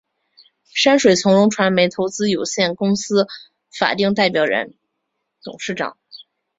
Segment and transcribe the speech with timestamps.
[0.73, 3.27] 山水从容传媒投资有限公司
[3.71, 4.73] 法定代表人、
[5.43, 5.95] 董事长